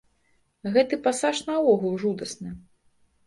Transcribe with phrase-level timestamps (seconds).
[0.77, 2.55] Гэты пасаж наогул жудасны.